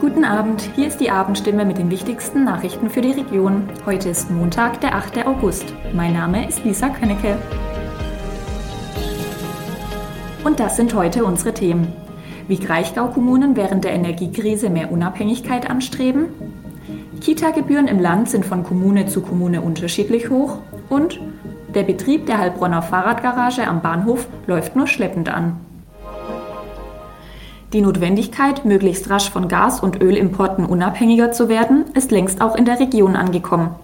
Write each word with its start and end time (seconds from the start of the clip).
Guten 0.00 0.24
Abend, 0.24 0.70
hier 0.74 0.88
ist 0.88 0.98
die 0.98 1.10
Abendstimme 1.10 1.64
mit 1.64 1.78
den 1.78 1.90
wichtigsten 1.90 2.42
Nachrichten 2.42 2.90
für 2.90 3.00
die 3.00 3.12
Region. 3.12 3.68
Heute 3.86 4.08
ist 4.08 4.28
Montag, 4.28 4.80
der 4.80 4.96
8. 4.96 5.24
August. 5.24 5.72
Mein 5.92 6.14
Name 6.14 6.48
ist 6.48 6.64
Lisa 6.64 6.88
Könnecke. 6.88 7.38
Und 10.42 10.58
das 10.58 10.76
sind 10.76 10.94
heute 10.94 11.24
unsere 11.24 11.54
Themen. 11.54 11.92
Wie 12.48 12.58
Kraichgau-Kommunen 12.58 13.54
während 13.54 13.84
der 13.84 13.92
Energiekrise 13.92 14.68
mehr 14.68 14.90
Unabhängigkeit 14.90 15.70
anstreben. 15.70 16.26
Kita-Gebühren 17.20 17.86
im 17.86 18.00
Land 18.00 18.30
sind 18.30 18.44
von 18.44 18.64
Kommune 18.64 19.06
zu 19.06 19.20
Kommune 19.20 19.60
unterschiedlich 19.60 20.28
hoch. 20.28 20.58
Und 20.88 21.20
der 21.72 21.84
Betrieb 21.84 22.26
der 22.26 22.38
Heilbronner 22.38 22.82
Fahrradgarage 22.82 23.68
am 23.68 23.80
Bahnhof 23.80 24.26
läuft 24.48 24.74
nur 24.74 24.88
schleppend 24.88 25.28
an. 25.28 25.67
Die 27.74 27.82
Notwendigkeit, 27.82 28.64
möglichst 28.64 29.10
rasch 29.10 29.30
von 29.30 29.46
Gas- 29.46 29.80
und 29.80 30.00
Ölimporten 30.00 30.64
unabhängiger 30.64 31.32
zu 31.32 31.50
werden, 31.50 31.84
ist 31.92 32.10
längst 32.10 32.40
auch 32.40 32.56
in 32.56 32.64
der 32.64 32.80
Region 32.80 33.14
angekommen. 33.14 33.74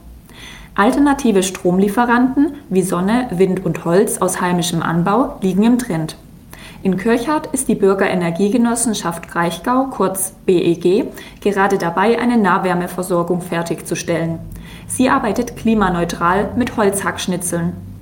Alternative 0.74 1.42
Stromlieferanten 1.42 2.54
wie 2.70 2.80
Sonne, 2.80 3.28
Wind 3.30 3.64
und 3.64 3.84
Holz 3.84 4.18
aus 4.18 4.40
heimischem 4.40 4.82
Anbau 4.82 5.36
liegen 5.42 5.64
im 5.64 5.78
Trend. 5.78 6.16
In 6.82 6.96
Kirchhardt 6.96 7.48
ist 7.52 7.68
die 7.68 7.74
Bürgerenergiegenossenschaft 7.74 9.28
Kraichgau, 9.28 9.88
kurz 9.90 10.32
BEG, 10.46 11.04
gerade 11.42 11.76
dabei, 11.76 12.18
eine 12.18 12.38
Nahwärmeversorgung 12.38 13.42
fertigzustellen. 13.42 14.38
Sie 14.86 15.10
arbeitet 15.10 15.56
klimaneutral 15.56 16.50
mit 16.56 16.76
Holzhackschnitzeln. 16.76 17.93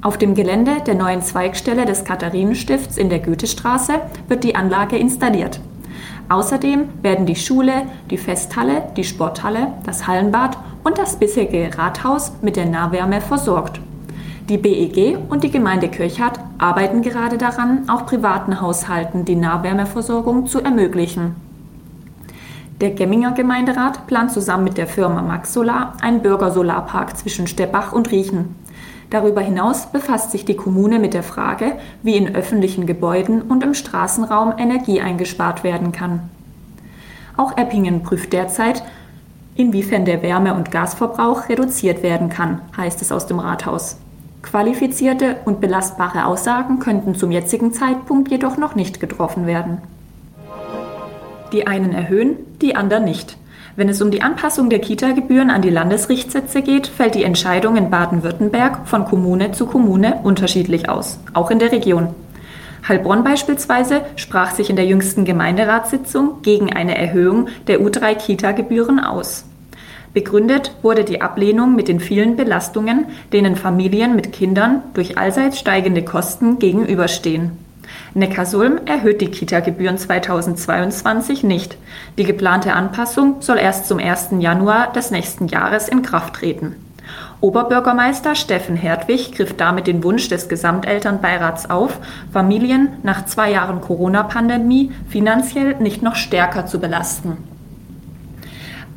Auf 0.00 0.16
dem 0.16 0.36
Gelände 0.36 0.76
der 0.86 0.94
neuen 0.94 1.22
Zweigstelle 1.22 1.84
des 1.84 2.04
Katharinenstifts 2.04 2.96
in 2.96 3.10
der 3.10 3.18
Goethestraße 3.18 3.94
wird 4.28 4.44
die 4.44 4.54
Anlage 4.54 4.96
installiert. 4.96 5.60
Außerdem 6.28 6.88
werden 7.02 7.26
die 7.26 7.34
Schule, 7.34 7.72
die 8.08 8.18
Festhalle, 8.18 8.84
die 8.96 9.02
Sporthalle, 9.02 9.72
das 9.84 10.06
Hallenbad 10.06 10.56
und 10.84 10.98
das 10.98 11.16
bisherige 11.16 11.76
Rathaus 11.76 12.32
mit 12.42 12.54
der 12.54 12.66
Nahwärme 12.66 13.20
versorgt. 13.20 13.80
Die 14.48 14.56
BEG 14.56 15.18
und 15.30 15.42
die 15.42 15.50
Gemeinde 15.50 15.88
Kirchhardt 15.88 16.38
arbeiten 16.58 17.02
gerade 17.02 17.36
daran, 17.36 17.88
auch 17.88 18.06
privaten 18.06 18.60
Haushalten 18.60 19.24
die 19.24 19.34
Nahwärmeversorgung 19.36 20.46
zu 20.46 20.62
ermöglichen. 20.62 21.34
Der 22.80 22.90
Gemminger 22.92 23.32
Gemeinderat 23.32 24.06
plant 24.06 24.30
zusammen 24.30 24.62
mit 24.62 24.78
der 24.78 24.86
Firma 24.86 25.22
Max 25.22 25.52
Solar 25.52 25.94
einen 26.00 26.22
Bürgersolarpark 26.22 27.16
zwischen 27.16 27.48
Steppach 27.48 27.92
und 27.92 28.12
Riechen. 28.12 28.54
Darüber 29.10 29.40
hinaus 29.40 29.90
befasst 29.90 30.30
sich 30.30 30.44
die 30.44 30.56
Kommune 30.56 30.98
mit 30.98 31.14
der 31.14 31.22
Frage, 31.22 31.72
wie 32.02 32.16
in 32.16 32.34
öffentlichen 32.34 32.86
Gebäuden 32.86 33.42
und 33.42 33.64
im 33.64 33.74
Straßenraum 33.74 34.54
Energie 34.58 35.00
eingespart 35.00 35.64
werden 35.64 35.92
kann. 35.92 36.28
Auch 37.36 37.56
Eppingen 37.56 38.02
prüft 38.02 38.32
derzeit, 38.32 38.82
inwiefern 39.54 40.04
der 40.04 40.22
Wärme- 40.22 40.54
und 40.54 40.70
Gasverbrauch 40.70 41.48
reduziert 41.48 42.02
werden 42.02 42.28
kann, 42.28 42.60
heißt 42.76 43.00
es 43.00 43.10
aus 43.10 43.26
dem 43.26 43.38
Rathaus. 43.38 43.96
Qualifizierte 44.42 45.36
und 45.44 45.60
belastbare 45.60 46.26
Aussagen 46.26 46.78
könnten 46.78 47.14
zum 47.14 47.30
jetzigen 47.30 47.72
Zeitpunkt 47.72 48.30
jedoch 48.30 48.56
noch 48.56 48.74
nicht 48.74 49.00
getroffen 49.00 49.46
werden. 49.46 49.78
Die 51.52 51.66
einen 51.66 51.92
erhöhen, 51.92 52.36
die 52.60 52.76
anderen 52.76 53.04
nicht. 53.04 53.36
Wenn 53.76 53.88
es 53.88 54.02
um 54.02 54.10
die 54.10 54.22
Anpassung 54.22 54.70
der 54.70 54.80
Kita-Gebühren 54.80 55.50
an 55.50 55.62
die 55.62 55.70
Landesrichtsätze 55.70 56.62
geht, 56.62 56.86
fällt 56.86 57.14
die 57.14 57.24
Entscheidung 57.24 57.76
in 57.76 57.90
Baden-Württemberg 57.90 58.88
von 58.88 59.04
Kommune 59.04 59.52
zu 59.52 59.66
Kommune 59.66 60.20
unterschiedlich 60.22 60.88
aus, 60.88 61.20
auch 61.32 61.50
in 61.50 61.58
der 61.58 61.72
Region. 61.72 62.14
Heilbronn 62.88 63.24
beispielsweise 63.24 64.02
sprach 64.16 64.52
sich 64.52 64.70
in 64.70 64.76
der 64.76 64.86
jüngsten 64.86 65.24
Gemeinderatssitzung 65.24 66.42
gegen 66.42 66.72
eine 66.72 66.96
Erhöhung 66.96 67.48
der 67.66 67.80
U3-Kita-Gebühren 67.80 69.00
aus. 69.00 69.44
Begründet 70.14 70.72
wurde 70.82 71.04
die 71.04 71.20
Ablehnung 71.20 71.76
mit 71.76 71.86
den 71.86 72.00
vielen 72.00 72.36
Belastungen, 72.36 73.06
denen 73.32 73.56
Familien 73.56 74.16
mit 74.16 74.32
Kindern 74.32 74.82
durch 74.94 75.18
allseits 75.18 75.58
steigende 75.58 76.02
Kosten 76.02 76.58
gegenüberstehen. 76.58 77.67
Neckarsulm 78.14 78.80
erhöht 78.86 79.20
die 79.20 79.30
Kita-Gebühren 79.30 79.98
2022 79.98 81.42
nicht. 81.42 81.76
Die 82.18 82.24
geplante 82.24 82.72
Anpassung 82.72 83.36
soll 83.40 83.58
erst 83.58 83.86
zum 83.86 83.98
1. 83.98 84.30
Januar 84.38 84.92
des 84.92 85.10
nächsten 85.10 85.48
Jahres 85.48 85.88
in 85.88 86.02
Kraft 86.02 86.34
treten. 86.34 86.76
Oberbürgermeister 87.40 88.34
Steffen 88.34 88.76
Hertwig 88.76 89.32
griff 89.32 89.56
damit 89.56 89.86
den 89.86 90.04
Wunsch 90.04 90.28
des 90.28 90.48
Gesamtelternbeirats 90.48 91.70
auf, 91.70 91.98
Familien 92.32 92.98
nach 93.02 93.24
zwei 93.24 93.50
Jahren 93.52 93.80
Corona-Pandemie 93.80 94.92
finanziell 95.08 95.76
nicht 95.76 96.02
noch 96.02 96.16
stärker 96.16 96.66
zu 96.66 96.80
belasten. 96.80 97.47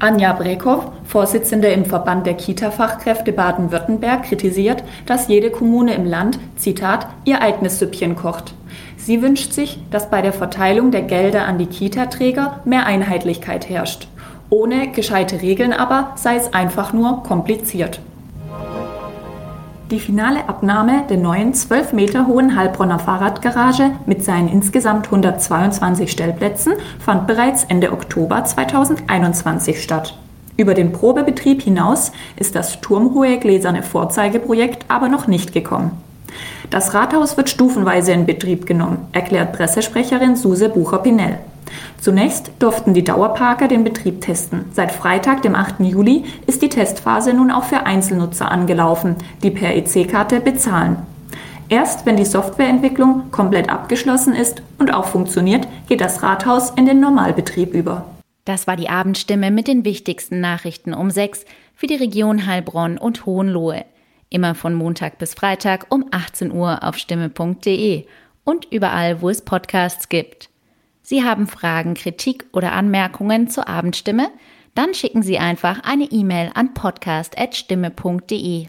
Anja 0.01 0.33
Brekow, 0.33 0.85
Vorsitzende 1.05 1.67
im 1.67 1.85
Verband 1.85 2.25
der 2.25 2.33
Kita-Fachkräfte 2.33 3.31
Baden-Württemberg, 3.31 4.23
kritisiert, 4.23 4.83
dass 5.05 5.27
jede 5.27 5.51
Kommune 5.51 5.93
im 5.93 6.05
Land, 6.05 6.39
Zitat, 6.55 7.05
ihr 7.23 7.39
eigenes 7.43 7.77
Süppchen 7.77 8.15
kocht. 8.15 8.55
Sie 8.97 9.21
wünscht 9.21 9.53
sich, 9.53 9.77
dass 9.91 10.09
bei 10.09 10.23
der 10.23 10.33
Verteilung 10.33 10.89
der 10.89 11.03
Gelder 11.03 11.45
an 11.45 11.59
die 11.59 11.67
Kita-Träger 11.67 12.61
mehr 12.65 12.87
Einheitlichkeit 12.87 13.69
herrscht. 13.69 14.07
Ohne 14.49 14.87
gescheite 14.87 15.43
Regeln 15.43 15.71
aber 15.71 16.13
sei 16.15 16.35
es 16.35 16.51
einfach 16.51 16.93
nur 16.93 17.21
kompliziert. 17.21 17.99
Die 19.91 19.99
finale 19.99 20.47
Abnahme 20.47 21.03
der 21.09 21.17
neuen 21.17 21.53
12 21.53 21.91
Meter 21.91 22.25
hohen 22.25 22.55
Heilbronner 22.55 22.97
Fahrradgarage 22.97 23.91
mit 24.05 24.23
seinen 24.23 24.47
insgesamt 24.47 25.07
122 25.07 26.09
Stellplätzen 26.09 26.75
fand 26.97 27.27
bereits 27.27 27.65
Ende 27.65 27.91
Oktober 27.91 28.45
2021 28.45 29.83
statt. 29.83 30.17
Über 30.55 30.75
den 30.75 30.93
Probebetrieb 30.93 31.61
hinaus 31.61 32.13
ist 32.37 32.55
das 32.55 32.79
turmhohe 32.79 33.37
gläserne 33.37 33.83
Vorzeigeprojekt 33.83 34.85
aber 34.87 35.09
noch 35.09 35.27
nicht 35.27 35.51
gekommen. 35.51 35.91
Das 36.69 36.93
Rathaus 36.93 37.35
wird 37.35 37.49
stufenweise 37.49 38.13
in 38.13 38.25
Betrieb 38.25 38.65
genommen, 38.65 39.09
erklärt 39.11 39.51
Pressesprecherin 39.51 40.37
Suse 40.37 40.69
Bucher-Pinell. 40.69 41.39
Zunächst 41.99 42.51
durften 42.59 42.93
die 42.93 43.03
Dauerparker 43.03 43.67
den 43.67 43.83
Betrieb 43.83 44.21
testen. 44.21 44.65
Seit 44.73 44.91
Freitag, 44.91 45.41
dem 45.41 45.55
8. 45.55 45.81
Juli, 45.81 46.23
ist 46.47 46.61
die 46.61 46.69
Testphase 46.69 47.33
nun 47.33 47.51
auch 47.51 47.63
für 47.63 47.85
Einzelnutzer 47.85 48.51
angelaufen, 48.51 49.15
die 49.43 49.51
per 49.51 49.75
EC-Karte 49.75 50.39
bezahlen. 50.39 50.97
Erst 51.69 52.05
wenn 52.05 52.17
die 52.17 52.25
Softwareentwicklung 52.25 53.31
komplett 53.31 53.69
abgeschlossen 53.69 54.35
ist 54.35 54.61
und 54.77 54.93
auch 54.93 55.05
funktioniert, 55.05 55.67
geht 55.87 56.01
das 56.01 56.21
Rathaus 56.21 56.71
in 56.71 56.85
den 56.85 56.99
Normalbetrieb 56.99 57.73
über. 57.73 58.05
Das 58.43 58.67
war 58.67 58.75
die 58.75 58.89
Abendstimme 58.89 59.51
mit 59.51 59.67
den 59.67 59.85
wichtigsten 59.85 60.41
Nachrichten 60.41 60.93
um 60.93 61.11
sechs 61.11 61.45
für 61.73 61.87
die 61.87 61.95
Region 61.95 62.45
Heilbronn 62.45 62.97
und 62.97 63.25
Hohenlohe. 63.25 63.85
Immer 64.29 64.55
von 64.55 64.73
Montag 64.73 65.17
bis 65.17 65.33
Freitag 65.33 65.85
um 65.89 66.05
18 66.11 66.51
Uhr 66.51 66.83
auf 66.83 66.97
stimme.de 66.97 68.05
und 68.43 68.67
überall, 68.71 69.21
wo 69.21 69.29
es 69.29 69.41
Podcasts 69.41 70.09
gibt. 70.09 70.50
Sie 71.01 71.23
haben 71.23 71.47
Fragen, 71.47 71.93
Kritik 71.93 72.45
oder 72.53 72.73
Anmerkungen 72.73 73.49
zur 73.49 73.67
Abendstimme? 73.67 74.29
Dann 74.75 74.93
schicken 74.93 75.23
Sie 75.23 75.37
einfach 75.37 75.83
eine 75.83 76.05
E-Mail 76.05 76.51
an 76.53 76.73
podcast.stimme.de. 76.73 78.67